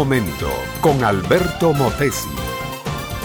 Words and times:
momento 0.00 0.48
con 0.80 1.04
Alberto 1.04 1.74
Motesi. 1.74 2.30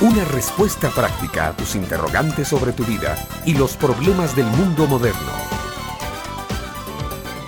Una 0.02 0.26
respuesta 0.26 0.90
práctica 0.90 1.48
a 1.48 1.56
tus 1.56 1.74
interrogantes 1.74 2.50
sobre 2.50 2.74
tu 2.74 2.84
vida 2.84 3.16
y 3.46 3.54
los 3.54 3.78
problemas 3.78 4.36
del 4.36 4.48
mundo 4.48 4.86
moderno. 4.86 5.32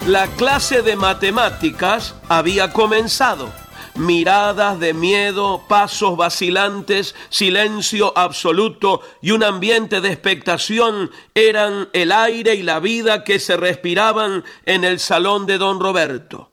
La 0.05 0.27
clase 0.27 0.81
de 0.81 0.95
matemáticas 0.95 2.15
había 2.29 2.71
comenzado. 2.71 3.49
Miradas 3.95 4.79
de 4.79 4.93
miedo, 4.93 5.65
pasos 5.67 6.15
vacilantes, 6.15 7.13
silencio 7.27 8.17
absoluto 8.17 9.01
y 9.21 9.31
un 9.31 9.43
ambiente 9.43 9.99
de 9.99 10.07
expectación 10.07 11.11
eran 11.35 11.89
el 11.91 12.13
aire 12.13 12.55
y 12.55 12.63
la 12.63 12.79
vida 12.79 13.25
que 13.25 13.39
se 13.39 13.57
respiraban 13.57 14.45
en 14.65 14.85
el 14.85 15.01
salón 15.01 15.45
de 15.45 15.57
don 15.57 15.81
Roberto. 15.81 16.49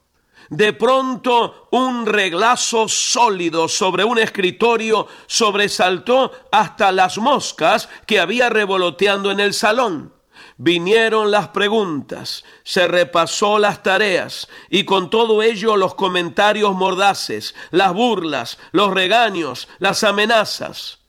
De 0.55 0.73
pronto 0.73 1.67
un 1.73 2.07
reglazo 2.07 2.87
sólido 2.87 3.67
sobre 3.67 4.05
un 4.05 4.21
escritorio 4.21 5.09
sobresaltó 5.27 6.31
hasta 6.53 6.93
las 6.93 7.19
moscas 7.19 7.89
que 8.07 8.21
había 8.21 8.51
revoloteando 8.51 9.33
en 9.33 9.41
el 9.41 9.53
salón. 9.53 10.13
Vinieron 10.57 11.33
las 11.33 11.49
preguntas, 11.49 12.45
se 12.63 12.87
repasó 12.87 13.59
las 13.59 13.83
tareas 13.83 14.47
y 14.71 14.85
con 14.85 15.11
todo 15.11 15.43
ello 15.43 15.77
los 15.77 15.97
comentarios 15.97 16.73
mordaces, 16.73 17.57
las 17.73 17.93
burlas, 17.93 18.57
los 18.71 18.95
regaños, 18.95 19.67
las 19.81 20.05
amenazas. 20.05 21.01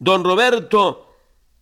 Don 0.00 0.24
Roberto 0.24 1.14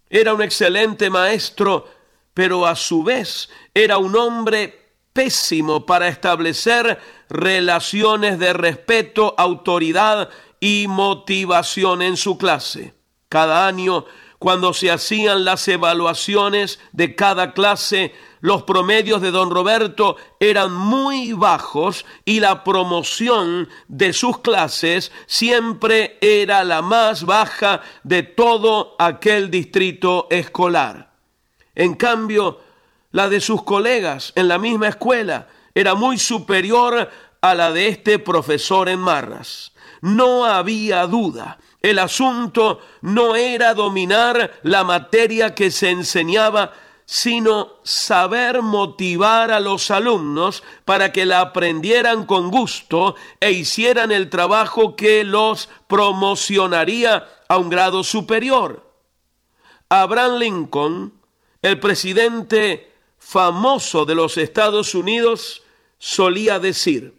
era 0.09 0.33
un 0.33 0.41
excelente 0.41 1.11
maestro, 1.11 1.87
pero 2.33 2.67
a 2.67 2.75
su 2.77 3.03
vez 3.03 3.51
era 3.75 3.99
un 3.99 4.17
hombre 4.17 4.86
pésimo 5.17 5.87
para 5.87 6.09
establecer 6.09 7.01
relaciones 7.31 8.39
de 8.39 8.53
respeto, 8.53 9.35
autoridad 9.39 10.29
y 10.61 10.85
motivación 10.89 12.03
en 12.03 12.19
su 12.19 12.37
clase. 12.37 12.93
Cada 13.31 13.67
año, 13.67 14.05
cuando 14.39 14.75
se 14.75 14.91
hacían 14.91 15.47
las 15.47 15.67
evaluaciones 15.69 16.79
de 16.93 17.15
cada 17.15 17.55
clase, 17.55 18.15
los 18.41 18.65
promedios 18.65 19.23
de 19.23 19.31
don 19.31 19.51
Roberto 19.51 20.17
eran 20.39 20.75
muy 20.75 21.33
bajos 21.33 22.05
y 22.27 22.41
la 22.41 22.63
promoción 22.63 23.71
de 23.89 24.13
sus 24.13 24.41
clases 24.41 25.13
siempre 25.27 26.19
era 26.21 26.63
la 26.63 26.83
más 26.83 27.25
baja 27.25 27.81
de 28.05 28.23
todo 28.23 28.97
aquel 28.99 29.51
distrito 29.51 30.27
escolar. 30.31 31.15
En 31.75 31.95
cambio, 31.95 32.66
la 33.17 33.31
de 33.31 33.41
sus 33.41 33.63
colegas 33.63 34.35
en 34.35 34.47
la 34.47 34.59
misma 34.59 34.89
escuela 34.89 35.49
era 35.75 35.95
muy 35.95 36.19
superior 36.19 37.09
a 37.41 37.55
la 37.55 37.73
de 37.73 37.89
este 37.89 38.19
profesor 38.19 38.91
en 38.91 38.99
Marras. 39.01 39.73
No 40.03 40.45
había 40.45 41.07
duda. 41.07 41.59
El 41.81 41.99
asunto 41.99 42.79
no 43.01 43.35
era 43.35 43.73
dominar 43.73 44.61
la 44.65 44.85
materia 44.85 45.55
que 45.55 45.71
se 45.71 45.89
enseñaba, 45.89 46.75
sino 47.07 47.77
saber 47.85 48.61
motivar 48.61 49.51
a 49.51 49.61
los 49.61 49.91
alumnos 49.91 50.63
para 50.85 51.11
que 51.11 51.25
la 51.25 51.41
aprendieran 51.41 52.27
con 52.27 52.51
gusto 52.51 53.15
e 53.41 53.51
hicieran 53.51 54.13
el 54.13 54.29
trabajo 54.29 54.95
que 54.95 55.25
los 55.25 55.71
promocionaría 55.87 57.27
a 57.49 57.57
un 57.57 57.71
grado 57.71 58.05
superior. 58.05 58.93
Abraham 59.89 60.37
Lincoln, 60.37 61.15
el 61.63 61.81
presidente 61.81 62.93
famoso 63.27 64.05
de 64.05 64.15
los 64.15 64.37
Estados 64.39 64.95
Unidos 64.95 65.65
solía 65.99 66.61
decir, 66.61 67.13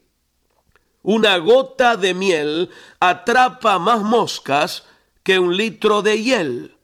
una 1.03 1.35
gota 1.37 1.97
de 1.97 2.13
miel 2.13 2.69
atrapa 3.01 3.77
más 3.77 4.01
moscas 4.03 4.85
que 5.21 5.37
un 5.37 5.57
litro 5.57 6.01
de 6.01 6.23
hiel. 6.23 6.76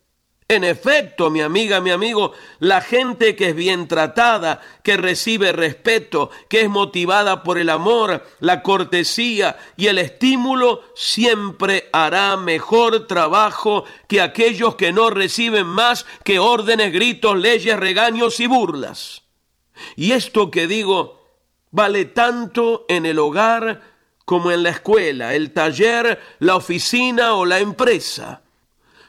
En 0.48 0.64
efecto, 0.64 1.30
mi 1.30 1.42
amiga, 1.42 1.80
mi 1.80 1.92
amigo, 1.92 2.34
la 2.60 2.82
gente 2.82 3.36
que 3.36 3.50
es 3.50 3.56
bien 3.56 3.88
tratada, 3.88 4.62
que 4.84 4.98
recibe 4.98 5.52
respeto, 5.52 6.30
que 6.50 6.62
es 6.62 6.70
motivada 6.70 7.44
por 7.44 7.58
el 7.58 7.70
amor, 7.70 8.26
la 8.40 8.62
cortesía 8.62 9.58
y 9.78 9.88
el 9.88 9.98
estímulo, 9.98 10.84
siempre 10.96 11.90
hará 11.94 12.36
mejor 12.36 13.08
trabajo 13.08 13.86
que 14.08 14.22
aquellos 14.22 14.76
que 14.76 14.92
no 14.92 15.10
reciben 15.10 15.66
más 15.66 16.06
que 16.24 16.40
órdenes, 16.40 16.92
gritos, 16.92 17.38
leyes, 17.38 17.80
regaños 17.80 18.40
y 18.40 18.48
burlas. 18.48 19.24
Y 19.96 20.12
esto 20.12 20.52
que 20.52 20.68
digo 20.68 21.24
vale 21.72 22.06
tanto 22.06 22.86
en 22.88 23.08
el 23.08 23.18
hogar 23.18 23.82
como 24.26 24.52
en 24.52 24.62
la 24.62 24.70
escuela, 24.70 25.34
el 25.34 25.52
taller, 25.52 26.20
la 26.40 26.56
oficina 26.56 27.34
o 27.34 27.46
la 27.46 27.60
empresa 27.60 28.43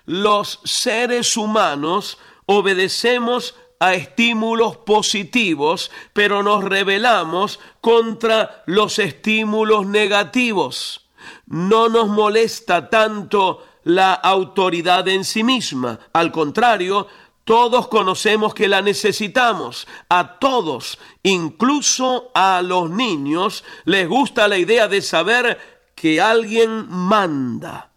los 0.06 0.60
seres 0.65 1.37
humanos 1.37 2.19
obedecemos 2.47 3.54
a 3.81 3.94
estímulos 3.94 4.76
positivos, 4.78 5.91
pero 6.12 6.42
nos 6.42 6.65
rebelamos 6.65 7.60
contra 7.81 8.62
los 8.66 8.98
estímulos 8.98 9.87
negativos. 9.87 11.09
No 11.47 11.88
nos 11.88 12.09
molesta 12.09 12.88
tanto 12.88 13.64
la 13.84 14.14
autoridad 14.14 15.06
en 15.09 15.25
sí 15.25 15.43
misma. 15.43 15.98
Al 16.12 16.32
contrario, 16.32 17.06
todos 17.44 17.88
conocemos 17.88 18.54
que 18.54 18.69
la 18.69 18.81
necesitamos. 18.81 19.87
A 20.09 20.38
todos, 20.38 20.98
incluso 21.22 22.31
a 22.34 22.62
los 22.62 22.91
niños, 22.91 23.64
les 23.84 24.09
gusta 24.09 24.48
la 24.48 24.56
idea 24.56 24.88
de 24.88 25.03
saber 25.03 25.59
que 25.94 26.20
alguien 26.20 26.87
manda. 26.88 27.91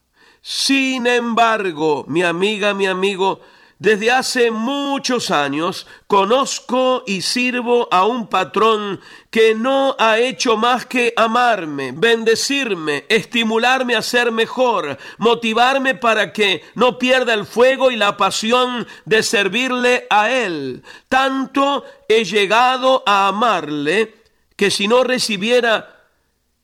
Sin 0.50 1.08
embargo, 1.08 2.06
mi 2.08 2.24
amiga, 2.24 2.74
mi 2.74 2.88
amigo, 2.88 3.42
desde 3.80 4.12
hace 4.12 4.50
muchos 4.50 5.30
años 5.30 5.86
conozco 6.08 7.04
y 7.06 7.22
sirvo 7.22 7.90
a 7.92 8.06
un 8.06 8.28
patrón 8.28 9.02
que 9.30 9.56
no 9.56 9.94
ha 10.00 10.20
hecho 10.20 10.56
más 10.56 10.86
que 10.86 11.12
amarme, 11.18 11.92
bendecirme, 11.92 13.04
estimularme 13.10 13.98
a 13.98 14.02
ser 14.02 14.32
mejor, 14.32 14.98
motivarme 15.18 15.96
para 15.96 16.32
que 16.32 16.64
no 16.76 16.98
pierda 16.98 17.34
el 17.34 17.46
fuego 17.46 17.92
y 17.92 17.98
la 17.98 18.16
pasión 18.16 18.88
de 19.04 19.24
servirle 19.24 20.08
a 20.10 20.32
Él. 20.32 20.82
Tanto 21.10 21.84
he 22.08 22.24
llegado 22.24 23.04
a 23.06 23.28
amarle 23.28 24.16
que 24.56 24.72
si 24.72 24.88
no 24.88 25.04
recibiera 25.04 26.06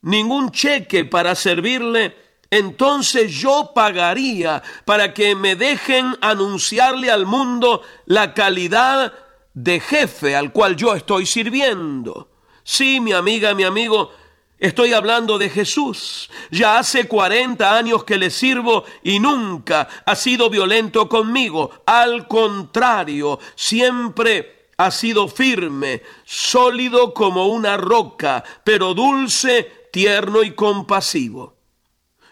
ningún 0.04 0.52
cheque 0.52 1.04
para 1.04 1.36
servirle, 1.36 2.23
entonces 2.58 3.32
yo 3.32 3.72
pagaría 3.74 4.62
para 4.86 5.14
que 5.14 5.36
me 5.36 5.56
dejen 5.56 6.16
anunciarle 6.22 7.10
al 7.10 7.26
mundo 7.26 7.82
la 8.06 8.34
calidad 8.34 9.14
de 9.54 9.80
jefe 9.80 10.36
al 10.36 10.52
cual 10.52 10.76
yo 10.76 10.94
estoy 10.94 11.26
sirviendo. 11.26 12.30
Sí, 12.64 13.00
mi 13.00 13.12
amiga, 13.12 13.54
mi 13.54 13.64
amigo, 13.64 14.12
Estoy 14.60 14.94
hablando 14.94 15.38
de 15.38 15.50
Jesús. 15.50 16.30
Ya 16.50 16.78
hace 16.78 17.06
40 17.06 17.76
años 17.76 18.06
que 18.06 18.18
le 18.18 18.30
sirvo 18.30 18.86
y 19.04 19.20
nunca 19.20 19.90
ha 20.06 20.16
sido 20.16 20.50
violento 20.50 21.10
conmigo. 21.10 21.72
Al 21.86 22.30
contrario, 22.30 23.40
siempre 23.56 24.70
ha 24.78 24.90
sido 24.90 25.28
firme, 25.28 26.02
sólido 26.24 27.14
como 27.14 27.48
una 27.48 27.76
roca, 27.76 28.42
pero 28.64 28.94
dulce, 28.94 29.90
tierno 29.92 30.44
y 30.44 30.52
compasivo. 30.52 31.63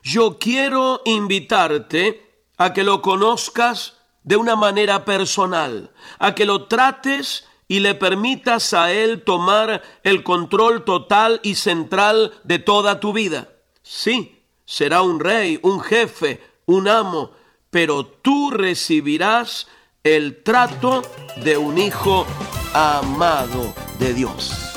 Yo 0.03 0.39
quiero 0.39 1.01
invitarte 1.05 2.45
a 2.57 2.73
que 2.73 2.83
lo 2.83 3.01
conozcas 3.01 3.97
de 4.23 4.35
una 4.35 4.55
manera 4.55 5.05
personal, 5.05 5.91
a 6.19 6.35
que 6.35 6.45
lo 6.45 6.67
trates 6.67 7.45
y 7.67 7.79
le 7.79 7.95
permitas 7.95 8.73
a 8.73 8.91
Él 8.91 9.23
tomar 9.23 9.81
el 10.03 10.23
control 10.23 10.83
total 10.83 11.39
y 11.43 11.55
central 11.55 12.33
de 12.43 12.59
toda 12.59 12.99
tu 12.99 13.13
vida. 13.13 13.49
Sí, 13.81 14.43
será 14.65 15.01
un 15.01 15.19
rey, 15.19 15.59
un 15.61 15.81
jefe, 15.81 16.41
un 16.65 16.87
amo, 16.87 17.31
pero 17.69 18.05
tú 18.05 18.51
recibirás 18.51 19.67
el 20.03 20.43
trato 20.43 21.01
de 21.37 21.57
un 21.57 21.77
hijo 21.77 22.25
amado 22.73 23.73
de 23.99 24.13
Dios. 24.13 24.70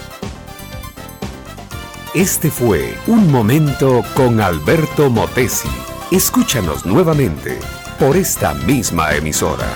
Este 2.14 2.49
fue 2.49 2.96
Un 3.08 3.31
Momento 3.32 4.05
con 4.14 4.40
Alberto 4.40 5.11
Motesi. 5.11 5.69
Escúchanos 6.12 6.87
nuevamente 6.87 7.58
por 7.99 8.16
esta 8.16 8.55
misma 8.55 9.12
emisora. 9.16 9.66